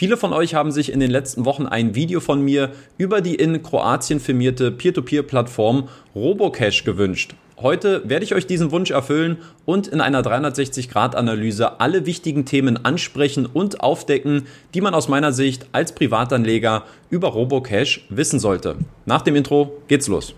Viele 0.00 0.16
von 0.16 0.32
euch 0.32 0.54
haben 0.54 0.72
sich 0.72 0.90
in 0.92 0.98
den 0.98 1.10
letzten 1.10 1.44
Wochen 1.44 1.66
ein 1.66 1.94
Video 1.94 2.20
von 2.20 2.40
mir 2.40 2.70
über 2.96 3.20
die 3.20 3.34
in 3.34 3.62
Kroatien 3.62 4.18
firmierte 4.18 4.70
Peer-to-Peer-Plattform 4.70 5.90
Robocash 6.14 6.84
gewünscht. 6.84 7.34
Heute 7.58 8.08
werde 8.08 8.24
ich 8.24 8.34
euch 8.34 8.46
diesen 8.46 8.70
Wunsch 8.70 8.92
erfüllen 8.92 9.36
und 9.66 9.88
in 9.88 10.00
einer 10.00 10.22
360-Grad-Analyse 10.22 11.80
alle 11.80 12.06
wichtigen 12.06 12.46
Themen 12.46 12.82
ansprechen 12.82 13.44
und 13.44 13.82
aufdecken, 13.82 14.46
die 14.72 14.80
man 14.80 14.94
aus 14.94 15.08
meiner 15.08 15.34
Sicht 15.34 15.66
als 15.72 15.94
Privatanleger 15.94 16.84
über 17.10 17.28
Robocash 17.28 18.06
wissen 18.08 18.40
sollte. 18.40 18.76
Nach 19.04 19.20
dem 19.20 19.36
Intro 19.36 19.82
geht's 19.86 20.08
los. 20.08 20.34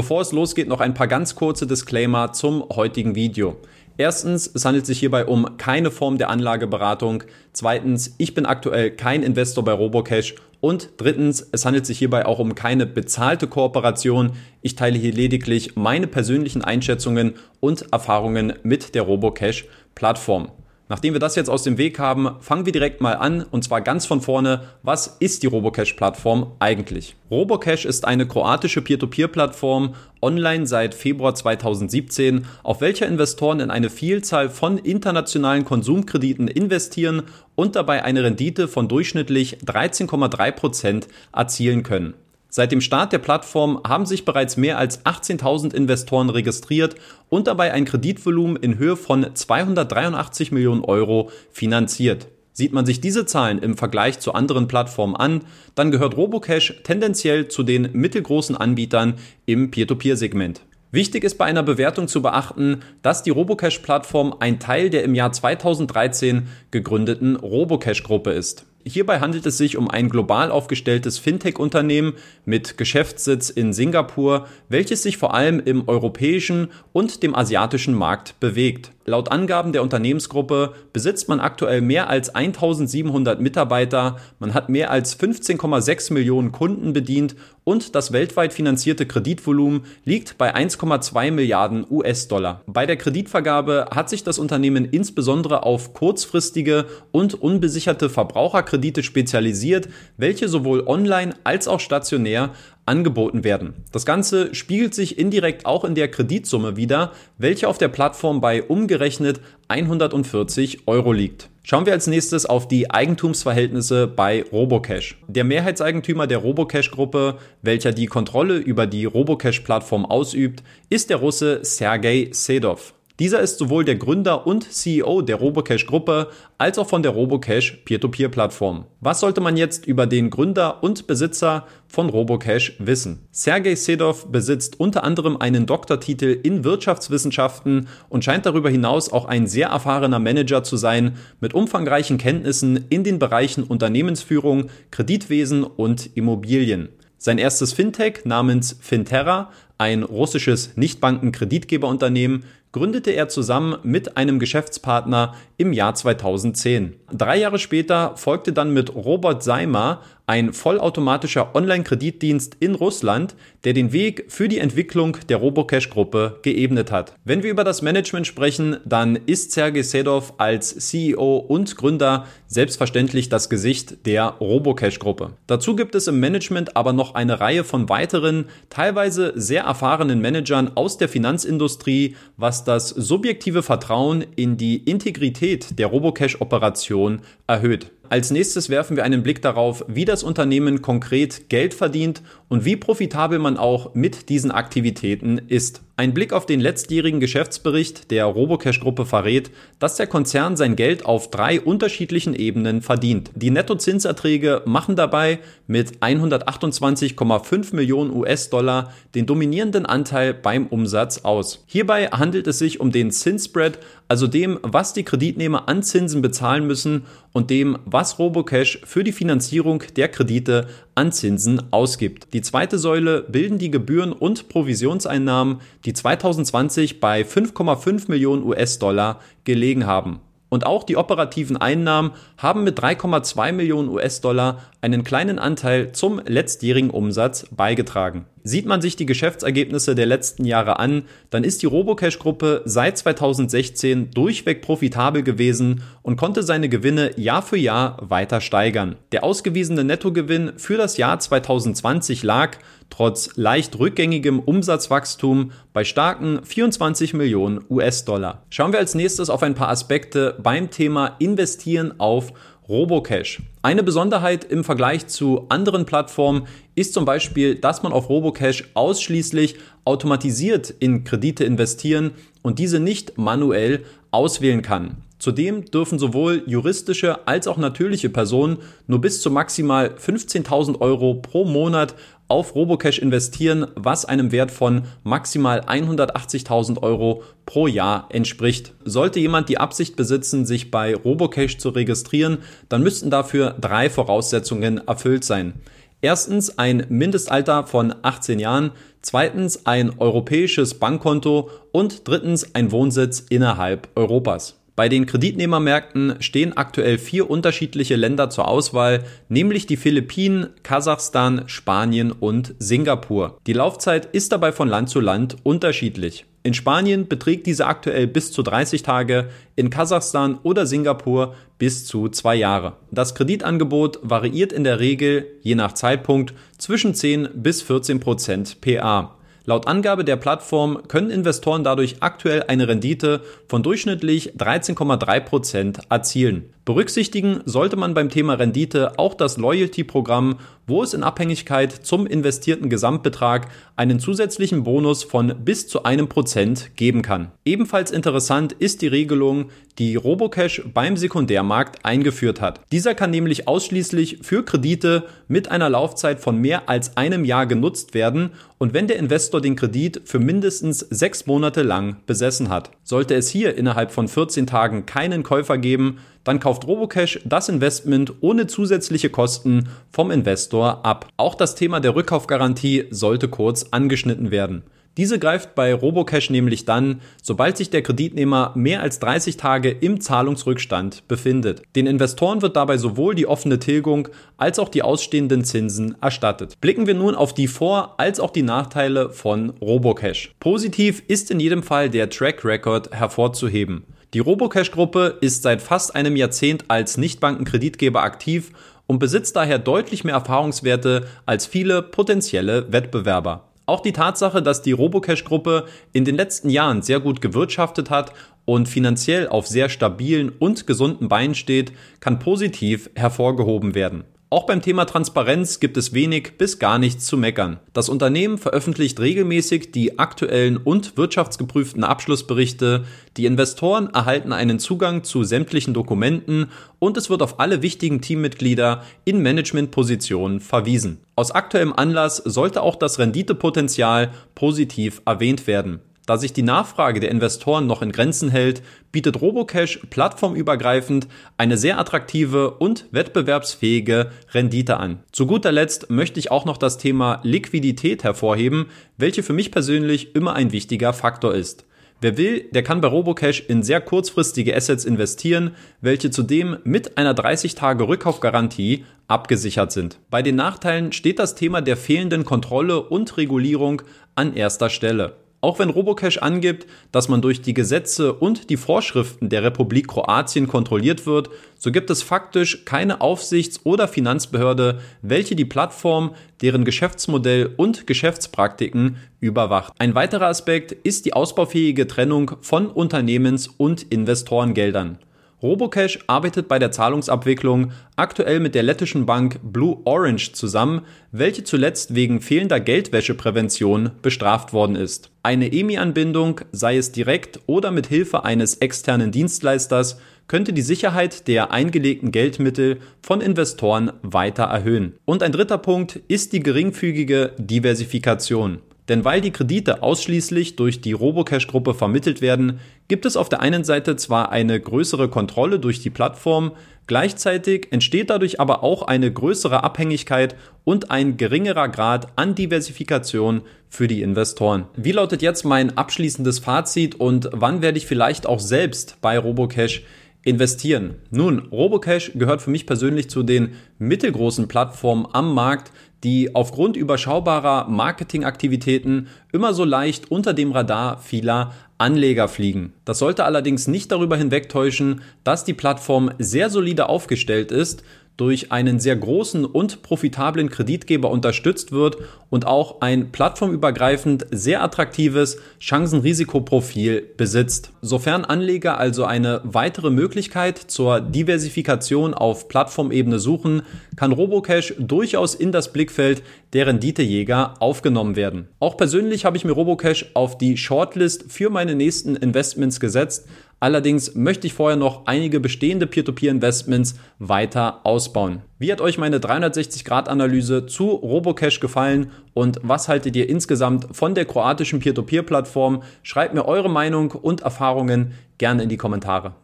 Bevor 0.00 0.22
es 0.22 0.32
losgeht, 0.32 0.66
noch 0.66 0.80
ein 0.80 0.94
paar 0.94 1.08
ganz 1.08 1.34
kurze 1.34 1.66
Disclaimer 1.66 2.32
zum 2.32 2.64
heutigen 2.74 3.14
Video. 3.14 3.56
Erstens, 3.98 4.50
es 4.54 4.64
handelt 4.64 4.86
sich 4.86 4.98
hierbei 4.98 5.26
um 5.26 5.58
keine 5.58 5.90
Form 5.90 6.16
der 6.16 6.30
Anlageberatung. 6.30 7.24
Zweitens, 7.52 8.14
ich 8.16 8.32
bin 8.32 8.46
aktuell 8.46 8.92
kein 8.92 9.22
Investor 9.22 9.62
bei 9.62 9.72
Robocash. 9.72 10.36
Und 10.62 10.88
drittens, 10.96 11.46
es 11.52 11.66
handelt 11.66 11.84
sich 11.84 11.98
hierbei 11.98 12.24
auch 12.24 12.38
um 12.38 12.54
keine 12.54 12.86
bezahlte 12.86 13.46
Kooperation. 13.46 14.32
Ich 14.62 14.74
teile 14.74 14.98
hier 14.98 15.12
lediglich 15.12 15.76
meine 15.76 16.06
persönlichen 16.06 16.64
Einschätzungen 16.64 17.34
und 17.60 17.92
Erfahrungen 17.92 18.54
mit 18.62 18.94
der 18.94 19.02
Robocash-Plattform. 19.02 20.50
Nachdem 20.90 21.12
wir 21.12 21.20
das 21.20 21.36
jetzt 21.36 21.48
aus 21.48 21.62
dem 21.62 21.78
Weg 21.78 22.00
haben, 22.00 22.34
fangen 22.40 22.66
wir 22.66 22.72
direkt 22.72 23.00
mal 23.00 23.12
an 23.12 23.44
und 23.48 23.62
zwar 23.62 23.80
ganz 23.80 24.06
von 24.06 24.20
vorne. 24.20 24.62
Was 24.82 25.06
ist 25.20 25.44
die 25.44 25.46
Robocash-Plattform 25.46 26.50
eigentlich? 26.58 27.14
Robocash 27.30 27.84
ist 27.84 28.04
eine 28.04 28.26
kroatische 28.26 28.82
Peer-to-Peer-Plattform, 28.82 29.94
online 30.20 30.66
seit 30.66 30.96
Februar 30.96 31.36
2017, 31.36 32.44
auf 32.64 32.80
welcher 32.80 33.06
Investoren 33.06 33.60
in 33.60 33.70
eine 33.70 33.88
Vielzahl 33.88 34.50
von 34.50 34.78
internationalen 34.78 35.64
Konsumkrediten 35.64 36.48
investieren 36.48 37.22
und 37.54 37.76
dabei 37.76 38.02
eine 38.02 38.24
Rendite 38.24 38.66
von 38.66 38.88
durchschnittlich 38.88 39.58
13,3 39.58 40.50
Prozent 40.50 41.06
erzielen 41.32 41.84
können. 41.84 42.14
Seit 42.52 42.72
dem 42.72 42.80
Start 42.80 43.12
der 43.12 43.18
Plattform 43.18 43.80
haben 43.86 44.06
sich 44.06 44.24
bereits 44.24 44.56
mehr 44.56 44.76
als 44.76 45.04
18.000 45.06 45.72
Investoren 45.72 46.30
registriert 46.30 46.96
und 47.28 47.46
dabei 47.46 47.72
ein 47.72 47.84
Kreditvolumen 47.84 48.56
in 48.56 48.76
Höhe 48.76 48.96
von 48.96 49.24
283 49.32 50.50
Millionen 50.50 50.84
Euro 50.84 51.30
finanziert. 51.52 52.26
Sieht 52.52 52.72
man 52.72 52.84
sich 52.84 53.00
diese 53.00 53.24
Zahlen 53.24 53.60
im 53.60 53.76
Vergleich 53.76 54.18
zu 54.18 54.34
anderen 54.34 54.66
Plattformen 54.66 55.14
an, 55.14 55.42
dann 55.76 55.92
gehört 55.92 56.16
Robocash 56.16 56.82
tendenziell 56.82 57.46
zu 57.46 57.62
den 57.62 57.90
mittelgroßen 57.92 58.56
Anbietern 58.56 59.14
im 59.46 59.70
Peer-to-Peer-Segment. 59.70 60.62
Wichtig 60.90 61.22
ist 61.22 61.38
bei 61.38 61.44
einer 61.44 61.62
Bewertung 61.62 62.08
zu 62.08 62.20
beachten, 62.20 62.80
dass 63.02 63.22
die 63.22 63.30
Robocash-Plattform 63.30 64.34
ein 64.40 64.58
Teil 64.58 64.90
der 64.90 65.04
im 65.04 65.14
Jahr 65.14 65.30
2013 65.30 66.48
gegründeten 66.72 67.36
Robocash-Gruppe 67.36 68.32
ist. 68.32 68.66
Hierbei 68.84 69.20
handelt 69.20 69.44
es 69.44 69.58
sich 69.58 69.76
um 69.76 69.90
ein 69.90 70.08
global 70.08 70.50
aufgestelltes 70.50 71.18
Fintech-Unternehmen 71.18 72.14
mit 72.46 72.78
Geschäftssitz 72.78 73.50
in 73.50 73.74
Singapur, 73.74 74.46
welches 74.68 75.02
sich 75.02 75.18
vor 75.18 75.34
allem 75.34 75.60
im 75.60 75.86
europäischen 75.86 76.68
und 76.92 77.22
dem 77.22 77.34
asiatischen 77.34 77.94
Markt 77.94 78.40
bewegt. 78.40 78.92
Laut 79.10 79.32
Angaben 79.32 79.72
der 79.72 79.82
Unternehmensgruppe 79.82 80.72
besitzt 80.92 81.28
man 81.28 81.40
aktuell 81.40 81.80
mehr 81.80 82.08
als 82.08 82.32
1700 82.32 83.40
Mitarbeiter, 83.40 84.18
man 84.38 84.54
hat 84.54 84.68
mehr 84.68 84.92
als 84.92 85.18
15,6 85.18 86.12
Millionen 86.12 86.52
Kunden 86.52 86.92
bedient 86.92 87.34
und 87.64 87.96
das 87.96 88.12
weltweit 88.12 88.52
finanzierte 88.52 89.06
Kreditvolumen 89.06 89.82
liegt 90.04 90.38
bei 90.38 90.54
1,2 90.54 91.32
Milliarden 91.32 91.84
US-Dollar. 91.90 92.62
Bei 92.68 92.86
der 92.86 92.96
Kreditvergabe 92.96 93.88
hat 93.90 94.08
sich 94.08 94.22
das 94.22 94.38
Unternehmen 94.38 94.84
insbesondere 94.84 95.64
auf 95.64 95.92
kurzfristige 95.92 96.86
und 97.10 97.34
unbesicherte 97.34 98.10
Verbraucherkredite 98.10 99.02
spezialisiert, 99.02 99.88
welche 100.18 100.48
sowohl 100.48 100.84
online 100.86 101.34
als 101.42 101.66
auch 101.66 101.80
stationär 101.80 102.50
angeboten 102.90 103.44
werden. 103.44 103.84
Das 103.92 104.04
Ganze 104.04 104.52
spiegelt 104.52 104.94
sich 104.94 105.16
indirekt 105.16 105.64
auch 105.64 105.84
in 105.84 105.94
der 105.94 106.10
Kreditsumme 106.10 106.76
wider, 106.76 107.12
welche 107.38 107.68
auf 107.68 107.78
der 107.78 107.86
Plattform 107.86 108.40
bei 108.40 108.64
umgerechnet 108.64 109.40
140 109.68 110.88
Euro 110.88 111.12
liegt. 111.12 111.50
Schauen 111.62 111.86
wir 111.86 111.92
als 111.92 112.08
nächstes 112.08 112.46
auf 112.46 112.66
die 112.66 112.90
Eigentumsverhältnisse 112.90 114.08
bei 114.08 114.44
Robocash. 114.50 115.20
Der 115.28 115.44
Mehrheitseigentümer 115.44 116.26
der 116.26 116.38
Robocash-Gruppe, 116.38 117.38
welcher 117.62 117.92
die 117.92 118.06
Kontrolle 118.06 118.56
über 118.56 118.88
die 118.88 119.04
Robocash-Plattform 119.04 120.04
ausübt, 120.04 120.64
ist 120.88 121.10
der 121.10 121.18
Russe 121.18 121.60
Sergei 121.62 122.30
Sedov. 122.32 122.94
Dieser 123.20 123.40
ist 123.40 123.58
sowohl 123.58 123.84
der 123.84 123.96
Gründer 123.96 124.46
und 124.46 124.72
CEO 124.72 125.20
der 125.20 125.36
Robocash-Gruppe 125.36 126.30
als 126.56 126.78
auch 126.78 126.88
von 126.88 127.02
der 127.02 127.12
Robocash 127.12 127.82
Peer-to-Peer-Plattform. 127.84 128.86
Was 129.00 129.20
sollte 129.20 129.42
man 129.42 129.58
jetzt 129.58 129.84
über 129.84 130.06
den 130.06 130.30
Gründer 130.30 130.82
und 130.82 131.06
Besitzer 131.06 131.66
von 131.86 132.08
Robocash 132.08 132.76
wissen? 132.78 133.26
Sergei 133.30 133.74
Sedov 133.74 134.28
besitzt 134.32 134.80
unter 134.80 135.04
anderem 135.04 135.36
einen 135.36 135.66
Doktortitel 135.66 136.40
in 136.42 136.64
Wirtschaftswissenschaften 136.64 137.88
und 138.08 138.24
scheint 138.24 138.46
darüber 138.46 138.70
hinaus 138.70 139.12
auch 139.12 139.26
ein 139.26 139.46
sehr 139.46 139.68
erfahrener 139.68 140.18
Manager 140.18 140.64
zu 140.64 140.78
sein 140.78 141.16
mit 141.40 141.52
umfangreichen 141.52 142.16
Kenntnissen 142.16 142.86
in 142.88 143.04
den 143.04 143.18
Bereichen 143.18 143.64
Unternehmensführung, 143.64 144.70
Kreditwesen 144.90 145.62
und 145.62 146.08
Immobilien. 146.16 146.88
Sein 147.18 147.36
erstes 147.36 147.74
Fintech 147.74 148.24
namens 148.24 148.78
Finterra, 148.80 149.50
ein 149.76 150.02
russisches 150.02 150.76
Nichtbanken-Kreditgeberunternehmen, 150.76 152.44
gründete 152.72 153.10
er 153.10 153.28
zusammen 153.28 153.76
mit 153.82 154.16
einem 154.16 154.38
Geschäftspartner 154.38 155.34
im 155.56 155.72
Jahr 155.72 155.94
2010. 155.94 156.96
Drei 157.12 157.38
Jahre 157.38 157.58
später 157.58 158.16
folgte 158.16 158.52
dann 158.52 158.72
mit 158.72 158.94
Robert 158.94 159.42
Seimer 159.42 160.02
ein 160.30 160.52
vollautomatischer 160.52 161.56
Online-Kreditdienst 161.56 162.56
in 162.60 162.76
Russland, 162.76 163.34
der 163.64 163.72
den 163.72 163.92
Weg 163.92 164.26
für 164.28 164.48
die 164.48 164.60
Entwicklung 164.60 165.16
der 165.28 165.38
Robocash-Gruppe 165.38 166.38
geebnet 166.42 166.92
hat. 166.92 167.14
Wenn 167.24 167.42
wir 167.42 167.50
über 167.50 167.64
das 167.64 167.82
Management 167.82 168.28
sprechen, 168.28 168.76
dann 168.84 169.16
ist 169.16 169.50
Sergei 169.50 169.82
Sedov 169.82 170.34
als 170.38 170.88
CEO 170.88 171.38
und 171.38 171.74
Gründer 171.76 172.26
selbstverständlich 172.46 173.28
das 173.28 173.50
Gesicht 173.50 174.06
der 174.06 174.36
Robocash-Gruppe. 174.40 175.32
Dazu 175.48 175.74
gibt 175.74 175.96
es 175.96 176.06
im 176.06 176.20
Management 176.20 176.76
aber 176.76 176.92
noch 176.92 177.16
eine 177.16 177.40
Reihe 177.40 177.64
von 177.64 177.88
weiteren, 177.88 178.44
teilweise 178.68 179.32
sehr 179.34 179.64
erfahrenen 179.64 180.20
Managern 180.20 180.70
aus 180.76 180.96
der 180.96 181.08
Finanzindustrie, 181.08 182.14
was 182.36 182.62
das 182.62 182.90
subjektive 182.90 183.64
Vertrauen 183.64 184.24
in 184.36 184.56
die 184.56 184.76
Integrität 184.76 185.76
der 185.80 185.88
Robocash-Operation 185.88 187.22
erhöht. 187.48 187.90
Als 188.10 188.32
nächstes 188.32 188.68
werfen 188.70 188.96
wir 188.96 189.04
einen 189.04 189.22
Blick 189.22 189.40
darauf, 189.40 189.84
wie 189.86 190.04
das 190.04 190.24
Unternehmen 190.24 190.82
konkret 190.82 191.48
Geld 191.48 191.74
verdient 191.74 192.22
und 192.48 192.64
wie 192.64 192.74
profitabel 192.74 193.38
man 193.38 193.56
auch 193.56 193.94
mit 193.94 194.28
diesen 194.28 194.50
Aktivitäten 194.50 195.38
ist. 195.38 195.82
Ein 196.00 196.14
Blick 196.14 196.32
auf 196.32 196.46
den 196.46 196.60
letztjährigen 196.60 197.20
Geschäftsbericht 197.20 198.10
der 198.10 198.24
Robocash-Gruppe 198.24 199.04
verrät, 199.04 199.50
dass 199.80 199.96
der 199.96 200.06
Konzern 200.06 200.56
sein 200.56 200.74
Geld 200.74 201.04
auf 201.04 201.30
drei 201.30 201.60
unterschiedlichen 201.60 202.34
Ebenen 202.34 202.80
verdient. 202.80 203.30
Die 203.34 203.50
Nettozinserträge 203.50 204.62
machen 204.64 204.96
dabei 204.96 205.40
mit 205.66 205.98
128,5 205.98 207.76
Millionen 207.76 208.16
US-Dollar 208.16 208.94
den 209.14 209.26
dominierenden 209.26 209.84
Anteil 209.84 210.32
beim 210.32 210.68
Umsatz 210.68 211.18
aus. 211.18 211.64
Hierbei 211.66 212.06
handelt 212.06 212.46
es 212.46 212.58
sich 212.58 212.80
um 212.80 212.92
den 212.92 213.10
Zinsspread, 213.10 213.78
also 214.08 214.26
dem, 214.26 214.58
was 214.62 214.94
die 214.94 215.04
Kreditnehmer 215.04 215.68
an 215.68 215.82
Zinsen 215.82 216.22
bezahlen 216.22 216.66
müssen 216.66 217.04
und 217.32 217.50
dem, 217.50 217.78
was 217.84 218.18
Robocash 218.18 218.80
für 218.84 219.04
die 219.04 219.12
Finanzierung 219.12 219.84
der 219.96 220.08
Kredite 220.08 220.66
an 220.94 221.12
Zinsen 221.12 221.72
ausgibt. 221.72 222.32
Die 222.32 222.42
zweite 222.42 222.78
Säule 222.78 223.22
bilden 223.22 223.58
die 223.58 223.70
Gebühren 223.70 224.12
und 224.12 224.48
Provisionseinnahmen, 224.48 225.60
die 225.84 225.92
2020 225.92 227.00
bei 227.00 227.22
5,5 227.22 228.08
Millionen 228.08 228.44
US-Dollar 228.44 229.20
gelegen 229.44 229.86
haben. 229.86 230.20
Und 230.50 230.66
auch 230.66 230.82
die 230.82 230.96
operativen 230.96 231.56
Einnahmen 231.56 232.10
haben 232.36 232.64
mit 232.64 232.78
3,2 232.78 233.52
Millionen 233.52 233.88
US-Dollar 233.88 234.58
einen 234.80 235.04
kleinen 235.04 235.38
Anteil 235.38 235.92
zum 235.92 236.20
letztjährigen 236.26 236.90
Umsatz 236.90 237.46
beigetragen. 237.50 238.26
Sieht 238.42 238.66
man 238.66 238.80
sich 238.80 238.96
die 238.96 239.06
Geschäftsergebnisse 239.06 239.94
der 239.94 240.06
letzten 240.06 240.44
Jahre 240.44 240.78
an, 240.78 241.02
dann 241.28 241.44
ist 241.44 241.62
die 241.62 241.66
Robocash-Gruppe 241.66 242.62
seit 242.64 242.96
2016 242.98 244.10
durchweg 244.12 244.62
profitabel 244.62 245.22
gewesen 245.22 245.82
und 246.02 246.16
konnte 246.16 246.42
seine 246.42 246.68
Gewinne 246.68 247.18
Jahr 247.18 247.42
für 247.42 247.58
Jahr 247.58 247.98
weiter 248.00 248.40
steigern. 248.40 248.96
Der 249.12 249.24
ausgewiesene 249.24 249.84
Nettogewinn 249.84 250.52
für 250.56 250.76
das 250.76 250.96
Jahr 250.96 251.18
2020 251.18 252.22
lag 252.22 252.56
trotz 252.88 253.36
leicht 253.36 253.78
rückgängigem 253.78 254.40
Umsatzwachstum 254.40 255.52
bei 255.72 255.84
starken 255.84 256.40
24 256.44 257.14
Millionen 257.14 257.60
US-Dollar. 257.70 258.42
Schauen 258.50 258.72
wir 258.72 258.80
als 258.80 258.94
nächstes 258.94 259.30
auf 259.30 259.42
ein 259.42 259.54
paar 259.54 259.68
Aspekte 259.68 260.36
beim 260.42 260.70
Thema 260.70 261.16
Investieren 261.18 261.94
auf 261.98 262.32
Robocash. 262.70 263.42
Eine 263.62 263.82
Besonderheit 263.82 264.44
im 264.44 264.62
Vergleich 264.62 265.08
zu 265.08 265.46
anderen 265.48 265.86
Plattformen 265.86 266.46
ist 266.76 266.94
zum 266.94 267.04
Beispiel, 267.04 267.56
dass 267.56 267.82
man 267.82 267.92
auf 267.92 268.08
Robocash 268.08 268.70
ausschließlich 268.74 269.56
automatisiert 269.84 270.70
in 270.78 271.02
Kredite 271.02 271.42
investieren 271.42 272.12
und 272.42 272.60
diese 272.60 272.78
nicht 272.78 273.18
manuell 273.18 273.84
auswählen 274.12 274.62
kann. 274.62 274.98
Zudem 275.18 275.64
dürfen 275.64 275.98
sowohl 275.98 276.44
juristische 276.46 277.26
als 277.26 277.48
auch 277.48 277.58
natürliche 277.58 278.08
Personen 278.08 278.58
nur 278.86 279.00
bis 279.00 279.20
zu 279.20 279.32
maximal 279.32 279.88
15.000 279.88 280.80
Euro 280.80 281.14
pro 281.14 281.44
Monat 281.44 281.96
auf 282.30 282.54
Robocash 282.54 282.98
investieren, 282.98 283.66
was 283.74 284.04
einem 284.04 284.32
Wert 284.32 284.50
von 284.50 284.84
maximal 285.02 285.60
180.000 285.60 286.82
Euro 286.82 287.24
pro 287.44 287.66
Jahr 287.66 288.06
entspricht. 288.10 288.72
Sollte 288.84 289.18
jemand 289.18 289.48
die 289.48 289.58
Absicht 289.58 289.96
besitzen, 289.96 290.46
sich 290.46 290.70
bei 290.70 290.94
Robocash 290.94 291.58
zu 291.58 291.70
registrieren, 291.70 292.38
dann 292.68 292.82
müssten 292.82 293.10
dafür 293.10 293.56
drei 293.60 293.90
Voraussetzungen 293.90 294.86
erfüllt 294.86 295.24
sein. 295.24 295.54
Erstens 296.02 296.56
ein 296.58 296.86
Mindestalter 296.88 297.66
von 297.66 297.94
18 298.02 298.38
Jahren, 298.38 298.70
zweitens 299.02 299.66
ein 299.66 299.98
europäisches 299.98 300.74
Bankkonto 300.74 301.50
und 301.72 302.08
drittens 302.08 302.54
ein 302.54 302.72
Wohnsitz 302.72 303.20
innerhalb 303.28 303.88
Europas. 303.96 304.59
Bei 304.80 304.88
den 304.88 305.04
Kreditnehmermärkten 305.04 306.14
stehen 306.20 306.56
aktuell 306.56 306.96
vier 306.96 307.28
unterschiedliche 307.28 307.96
Länder 307.96 308.30
zur 308.30 308.48
Auswahl, 308.48 309.04
nämlich 309.28 309.66
die 309.66 309.76
Philippinen, 309.76 310.46
Kasachstan, 310.62 311.42
Spanien 311.48 312.10
und 312.10 312.54
Singapur. 312.58 313.36
Die 313.46 313.52
Laufzeit 313.52 314.06
ist 314.06 314.32
dabei 314.32 314.52
von 314.52 314.68
Land 314.68 314.88
zu 314.88 315.00
Land 315.00 315.36
unterschiedlich. 315.42 316.24
In 316.44 316.54
Spanien 316.54 317.08
beträgt 317.08 317.44
diese 317.44 317.66
aktuell 317.66 318.06
bis 318.06 318.32
zu 318.32 318.42
30 318.42 318.82
Tage, 318.82 319.28
in 319.54 319.68
Kasachstan 319.68 320.38
oder 320.44 320.64
Singapur 320.64 321.34
bis 321.58 321.84
zu 321.84 322.08
zwei 322.08 322.36
Jahre. 322.36 322.78
Das 322.90 323.14
Kreditangebot 323.14 323.98
variiert 324.02 324.50
in 324.50 324.64
der 324.64 324.80
Regel, 324.80 325.26
je 325.42 325.56
nach 325.56 325.74
Zeitpunkt, 325.74 326.32
zwischen 326.56 326.94
10 326.94 327.28
bis 327.34 327.60
14 327.60 328.00
Prozent 328.00 328.62
PA. 328.62 329.14
Laut 329.50 329.66
Angabe 329.66 330.04
der 330.04 330.14
Plattform 330.14 330.86
können 330.86 331.10
Investoren 331.10 331.64
dadurch 331.64 331.96
aktuell 331.98 332.44
eine 332.46 332.68
Rendite 332.68 333.22
von 333.48 333.64
durchschnittlich 333.64 334.34
13,3 334.36 335.18
Prozent 335.18 335.80
erzielen. 335.90 336.54
Berücksichtigen 336.70 337.40
sollte 337.46 337.74
man 337.74 337.94
beim 337.94 338.10
Thema 338.10 338.34
Rendite 338.34 338.96
auch 338.96 339.14
das 339.14 339.38
Loyalty-Programm, 339.38 340.38
wo 340.68 340.84
es 340.84 340.94
in 340.94 341.02
Abhängigkeit 341.02 341.72
zum 341.72 342.06
investierten 342.06 342.70
Gesamtbetrag 342.70 343.48
einen 343.74 343.98
zusätzlichen 343.98 344.62
Bonus 344.62 345.02
von 345.02 345.34
bis 345.44 345.66
zu 345.66 345.82
einem 345.82 346.08
Prozent 346.08 346.76
geben 346.76 347.02
kann. 347.02 347.32
Ebenfalls 347.44 347.90
interessant 347.90 348.52
ist 348.52 348.82
die 348.82 348.86
Regelung, 348.86 349.50
die 349.80 349.96
Robocash 349.96 350.62
beim 350.72 350.96
Sekundärmarkt 350.96 351.84
eingeführt 351.84 352.40
hat. 352.40 352.60
Dieser 352.70 352.94
kann 352.94 353.10
nämlich 353.10 353.48
ausschließlich 353.48 354.18
für 354.22 354.44
Kredite 354.44 355.06
mit 355.26 355.50
einer 355.50 355.70
Laufzeit 355.70 356.20
von 356.20 356.36
mehr 356.36 356.68
als 356.68 356.96
einem 356.96 357.24
Jahr 357.24 357.46
genutzt 357.46 357.94
werden 357.94 358.30
und 358.58 358.74
wenn 358.74 358.86
der 358.86 358.98
Investor 358.98 359.40
den 359.40 359.56
Kredit 359.56 360.02
für 360.04 360.20
mindestens 360.20 360.80
sechs 360.80 361.26
Monate 361.26 361.62
lang 361.62 361.96
besessen 362.06 362.48
hat. 362.48 362.70
Sollte 362.84 363.16
es 363.16 363.28
hier 363.28 363.56
innerhalb 363.56 363.90
von 363.90 364.06
14 364.06 364.46
Tagen 364.46 364.86
keinen 364.86 365.24
Käufer 365.24 365.58
geben, 365.58 365.98
dann 366.24 366.40
kauft 366.40 366.66
Robocash 366.66 367.20
das 367.24 367.48
Investment 367.48 368.14
ohne 368.20 368.46
zusätzliche 368.46 369.10
Kosten 369.10 369.68
vom 369.92 370.10
Investor 370.10 370.84
ab. 370.84 371.08
Auch 371.16 371.34
das 371.34 371.54
Thema 371.54 371.80
der 371.80 371.94
Rückkaufgarantie 371.94 372.86
sollte 372.90 373.28
kurz 373.28 373.66
angeschnitten 373.70 374.30
werden. 374.30 374.62
Diese 374.96 375.20
greift 375.20 375.54
bei 375.54 375.72
Robocash 375.72 376.30
nämlich 376.30 376.64
dann, 376.64 377.00
sobald 377.22 377.56
sich 377.56 377.70
der 377.70 377.82
Kreditnehmer 377.82 378.52
mehr 378.56 378.82
als 378.82 378.98
30 378.98 379.36
Tage 379.36 379.70
im 379.70 380.00
Zahlungsrückstand 380.00 381.06
befindet. 381.06 381.62
Den 381.76 381.86
Investoren 381.86 382.42
wird 382.42 382.56
dabei 382.56 382.76
sowohl 382.76 383.14
die 383.14 383.26
offene 383.26 383.60
Tilgung 383.60 384.08
als 384.36 384.58
auch 384.58 384.68
die 384.68 384.82
ausstehenden 384.82 385.44
Zinsen 385.44 385.96
erstattet. 386.02 386.60
Blicken 386.60 386.88
wir 386.88 386.94
nun 386.94 387.14
auf 387.14 387.32
die 387.32 387.46
Vor- 387.46 387.94
als 387.98 388.18
auch 388.18 388.30
die 388.30 388.42
Nachteile 388.42 389.10
von 389.10 389.50
Robocash. 389.60 390.34
Positiv 390.40 391.02
ist 391.06 391.30
in 391.30 391.38
jedem 391.38 391.62
Fall 391.62 391.88
der 391.88 392.10
Track 392.10 392.44
Record 392.44 392.90
hervorzuheben. 392.90 393.84
Die 394.12 394.18
Robocash-Gruppe 394.18 395.18
ist 395.20 395.44
seit 395.44 395.62
fast 395.62 395.94
einem 395.94 396.16
Jahrzehnt 396.16 396.64
als 396.66 396.96
Nichtbankenkreditgeber 396.96 398.02
aktiv 398.02 398.50
und 398.88 398.98
besitzt 398.98 399.36
daher 399.36 399.60
deutlich 399.60 400.02
mehr 400.02 400.14
Erfahrungswerte 400.14 401.06
als 401.26 401.46
viele 401.46 401.80
potenzielle 401.80 402.72
Wettbewerber. 402.72 403.44
Auch 403.66 403.78
die 403.78 403.92
Tatsache, 403.92 404.42
dass 404.42 404.62
die 404.62 404.72
Robocash-Gruppe 404.72 405.66
in 405.92 406.04
den 406.04 406.16
letzten 406.16 406.50
Jahren 406.50 406.82
sehr 406.82 406.98
gut 406.98 407.20
gewirtschaftet 407.20 407.88
hat 407.88 408.12
und 408.46 408.68
finanziell 408.68 409.28
auf 409.28 409.46
sehr 409.46 409.68
stabilen 409.68 410.32
und 410.40 410.66
gesunden 410.66 411.08
Beinen 411.08 411.36
steht, 411.36 411.70
kann 412.00 412.18
positiv 412.18 412.90
hervorgehoben 412.96 413.76
werden. 413.76 414.02
Auch 414.32 414.46
beim 414.46 414.62
Thema 414.62 414.84
Transparenz 414.84 415.58
gibt 415.58 415.76
es 415.76 415.92
wenig 415.92 416.38
bis 416.38 416.60
gar 416.60 416.78
nichts 416.78 417.04
zu 417.04 417.16
meckern. 417.16 417.58
Das 417.72 417.88
Unternehmen 417.88 418.38
veröffentlicht 418.38 419.00
regelmäßig 419.00 419.72
die 419.72 419.98
aktuellen 419.98 420.56
und 420.56 420.96
wirtschaftsgeprüften 420.96 421.82
Abschlussberichte, 421.82 422.84
die 423.16 423.26
Investoren 423.26 423.90
erhalten 423.92 424.32
einen 424.32 424.60
Zugang 424.60 425.02
zu 425.02 425.24
sämtlichen 425.24 425.74
Dokumenten 425.74 426.46
und 426.78 426.96
es 426.96 427.10
wird 427.10 427.22
auf 427.22 427.40
alle 427.40 427.60
wichtigen 427.62 428.02
Teammitglieder 428.02 428.84
in 429.04 429.20
Managementpositionen 429.20 430.38
verwiesen. 430.38 430.98
Aus 431.16 431.32
aktuellem 431.32 431.72
Anlass 431.72 432.18
sollte 432.18 432.62
auch 432.62 432.76
das 432.76 433.00
Renditepotenzial 433.00 434.12
positiv 434.36 435.02
erwähnt 435.06 435.48
werden. 435.48 435.80
Da 436.10 436.18
sich 436.18 436.32
die 436.32 436.42
Nachfrage 436.42 436.98
der 436.98 437.12
Investoren 437.12 437.68
noch 437.68 437.82
in 437.82 437.92
Grenzen 437.92 438.30
hält, 438.30 438.62
bietet 438.90 439.20
Robocash 439.20 439.78
plattformübergreifend 439.90 441.06
eine 441.36 441.56
sehr 441.56 441.78
attraktive 441.78 442.50
und 442.50 442.86
wettbewerbsfähige 442.90 444.10
Rendite 444.34 444.78
an. 444.78 445.04
Zu 445.12 445.28
guter 445.28 445.52
Letzt 445.52 445.88
möchte 445.88 446.18
ich 446.18 446.32
auch 446.32 446.46
noch 446.46 446.56
das 446.56 446.78
Thema 446.78 447.20
Liquidität 447.22 448.02
hervorheben, 448.02 448.66
welche 448.96 449.22
für 449.22 449.34
mich 449.34 449.52
persönlich 449.52 450.16
immer 450.16 450.34
ein 450.34 450.50
wichtiger 450.50 450.92
Faktor 450.92 451.32
ist. 451.32 451.64
Wer 452.00 452.16
will, 452.16 452.40
der 452.50 452.64
kann 452.64 452.80
bei 452.80 452.88
Robocash 452.88 453.44
in 453.46 453.62
sehr 453.62 453.80
kurzfristige 453.80 454.56
Assets 454.56 454.84
investieren, 454.84 455.52
welche 455.80 456.10
zudem 456.10 456.56
mit 456.64 456.98
einer 456.98 457.14
30 457.14 457.54
Tage 457.54 457.86
Rückkaufgarantie 457.86 458.84
abgesichert 459.06 459.70
sind. 459.70 460.00
Bei 460.10 460.22
den 460.22 460.34
Nachteilen 460.34 460.90
steht 460.90 461.20
das 461.20 461.36
Thema 461.36 461.60
der 461.60 461.76
fehlenden 461.76 462.24
Kontrolle 462.24 462.82
und 462.82 463.16
Regulierung 463.16 463.82
an 464.16 464.34
erster 464.34 464.70
Stelle. 464.70 465.14
Auch 465.42 465.58
wenn 465.58 465.70
Robocash 465.70 466.18
angibt, 466.18 466.66
dass 466.92 467.08
man 467.08 467.22
durch 467.22 467.40
die 467.40 467.54
Gesetze 467.54 468.12
und 468.12 468.50
die 468.50 468.58
Vorschriften 468.58 469.30
der 469.30 469.42
Republik 469.42 469.88
Kroatien 469.88 470.46
kontrolliert 470.46 471.06
wird, 471.06 471.30
so 471.56 471.72
gibt 471.72 471.90
es 471.90 472.02
faktisch 472.02 472.64
keine 472.66 473.00
Aufsichts- 473.00 473.60
oder 473.64 473.88
Finanzbehörde, 473.88 474.80
welche 475.00 475.36
die 475.36 475.46
Plattform, 475.46 476.14
deren 476.42 476.64
Geschäftsmodell 476.64 477.54
und 477.56 477.86
Geschäftspraktiken 477.86 478.96
überwacht. 479.20 479.72
Ein 479.78 479.94
weiterer 479.94 480.26
Aspekt 480.26 480.72
ist 480.72 481.06
die 481.06 481.14
ausbaufähige 481.14 481.86
Trennung 481.86 482.32
von 482.42 482.66
Unternehmens- 482.66 483.48
und 483.48 483.82
Investorengeldern. 483.90 484.98
Robocash 485.42 485.98
arbeitet 486.06 486.48
bei 486.48 486.58
der 486.58 486.70
Zahlungsabwicklung 486.70 487.72
aktuell 487.96 488.40
mit 488.40 488.54
der 488.54 488.62
lettischen 488.62 489.06
Bank 489.06 489.40
Blue 489.42 489.78
Orange 489.84 490.32
zusammen, 490.32 490.82
welche 491.12 491.44
zuletzt 491.44 491.94
wegen 491.94 492.20
fehlender 492.20 492.60
Geldwäscheprävention 492.60 493.92
bestraft 494.02 494.52
worden 494.52 494.76
ist. 494.76 495.10
Eine 495.22 495.52
EMI-Anbindung, 495.52 496.42
sei 496.52 496.76
es 496.76 496.92
direkt 496.92 497.40
oder 497.46 497.70
mit 497.70 497.86
Hilfe 497.86 498.24
eines 498.24 498.56
externen 498.56 499.12
Dienstleisters, 499.12 499.98
könnte 500.28 500.52
die 500.52 500.62
Sicherheit 500.62 501.26
der 501.26 501.50
eingelegten 501.50 502.12
Geldmittel 502.12 502.78
von 503.02 503.20
Investoren 503.20 503.92
weiter 504.02 504.44
erhöhen. 504.44 504.94
Und 505.04 505.22
ein 505.22 505.32
dritter 505.32 505.58
Punkt 505.58 505.96
ist 506.06 506.32
die 506.32 506.40
geringfügige 506.40 507.32
Diversifikation. 507.38 508.60
Denn 508.88 509.04
weil 509.04 509.20
die 509.20 509.30
Kredite 509.30 509.82
ausschließlich 509.82 510.56
durch 510.56 510.80
die 510.80 510.92
Robocash-Gruppe 510.92 511.74
vermittelt 511.74 512.20
werden, 512.20 512.60
gibt 512.88 513.06
es 513.06 513.16
auf 513.16 513.28
der 513.28 513.40
einen 513.40 513.62
Seite 513.64 513.96
zwar 513.96 514.32
eine 514.32 514.58
größere 514.58 515.08
Kontrolle 515.08 515.60
durch 515.60 515.80
die 515.80 515.90
Plattform, 515.90 516.52
gleichzeitig 516.86 517.68
entsteht 517.70 518.10
dadurch 518.10 518.40
aber 518.40 518.64
auch 518.64 518.82
eine 518.82 519.12
größere 519.12 519.62
Abhängigkeit 519.62 520.34
und 520.64 520.90
ein 520.90 521.16
geringerer 521.16 521.68
Grad 521.68 522.08
an 522.16 522.34
Diversifikation 522.34 523.42
für 523.68 523.86
die 523.86 524.02
Investoren. 524.02 524.66
Wie 524.76 524.92
lautet 524.92 525.22
jetzt 525.22 525.44
mein 525.44 525.76
abschließendes 525.76 526.40
Fazit 526.40 526.96
und 526.96 527.30
wann 527.32 527.62
werde 527.62 527.78
ich 527.78 527.86
vielleicht 527.86 528.26
auch 528.26 528.40
selbst 528.40 528.96
bei 529.00 529.18
Robocash 529.18 529.84
investieren? 530.22 530.96
Nun, 531.10 531.38
Robocash 531.50 532.12
gehört 532.14 532.42
für 532.42 532.50
mich 532.50 532.66
persönlich 532.66 533.08
zu 533.10 533.22
den 533.22 533.54
mittelgroßen 533.78 534.48
Plattformen 534.48 535.06
am 535.12 535.34
Markt, 535.34 535.72
die 536.04 536.34
aufgrund 536.34 536.76
überschaubarer 536.76 537.68
Marketingaktivitäten 537.68 539.08
immer 539.32 539.52
so 539.52 539.64
leicht 539.64 540.10
unter 540.10 540.32
dem 540.32 540.52
Radar 540.52 540.98
vieler 540.98 541.52
Anleger 541.78 542.28
fliegen. 542.28 542.74
Das 542.84 542.98
sollte 542.98 543.24
allerdings 543.24 543.66
nicht 543.66 543.90
darüber 543.90 544.16
hinwegtäuschen, 544.16 545.00
dass 545.24 545.44
die 545.44 545.54
Plattform 545.54 546.10
sehr 546.18 546.50
solide 546.50 546.88
aufgestellt 546.88 547.50
ist 547.52 547.82
durch 548.16 548.52
einen 548.52 548.80
sehr 548.80 548.96
großen 548.96 549.46
und 549.46 549.82
profitablen 549.82 550.50
Kreditgeber 550.50 551.10
unterstützt 551.10 551.72
wird 551.72 551.96
und 552.28 552.46
auch 552.46 552.82
ein 552.82 553.12
plattformübergreifend 553.12 554.26
sehr 554.30 554.62
attraktives 554.62 555.38
Chancen-Risikoprofil 555.58 557.02
besitzt. 557.16 557.72
Sofern 557.80 558.26
Anleger 558.26 558.78
also 558.78 559.04
eine 559.04 559.40
weitere 559.44 559.88
Möglichkeit 559.88 560.58
zur 560.58 561.00
Diversifikation 561.00 562.12
auf 562.12 562.48
Plattformebene 562.48 563.18
suchen, 563.18 563.62
kann 563.96 564.12
Robocash 564.12 564.74
durchaus 564.78 565.34
in 565.34 565.50
das 565.50 565.72
Blickfeld 565.72 566.22
der 566.52 566.66
Renditejäger 566.66 567.54
aufgenommen 567.60 568.16
werden. 568.16 568.48
Auch 568.58 568.76
persönlich 568.76 569.24
habe 569.24 569.36
ich 569.36 569.44
mir 569.44 569.52
Robocash 569.52 570.10
auf 570.14 570.36
die 570.36 570.56
Shortlist 570.56 571.32
für 571.32 571.48
meine 571.48 571.74
nächsten 571.74 572.16
Investments 572.16 572.80
gesetzt. 572.80 573.26
Allerdings 573.62 574.14
möchte 574.14 574.46
ich 574.46 574.54
vorher 574.54 574.78
noch 574.78 575.04
einige 575.04 575.38
bestehende 575.38 575.86
Peer-to-Peer-Investments 575.86 576.94
weiter 577.18 577.80
ausbauen. 577.84 578.40
Wie 578.58 578.72
hat 578.72 578.80
euch 578.80 578.96
meine 578.96 579.18
360-Grad-Analyse 579.18 580.64
zu 580.64 580.88
Robocash 580.88 581.60
gefallen 581.60 582.10
und 582.32 582.58
was 582.62 582.88
haltet 582.88 583.16
ihr 583.16 583.28
insgesamt 583.28 583.94
von 583.94 584.14
der 584.14 584.24
kroatischen 584.24 584.80
Peer-to-Peer-Plattform? 584.80 585.82
Schreibt 586.02 586.32
mir 586.32 586.46
eure 586.46 586.70
Meinung 586.70 587.10
und 587.10 587.42
Erfahrungen 587.42 588.14
gerne 588.38 588.62
in 588.62 588.70
die 588.70 588.78
Kommentare. 588.78 589.34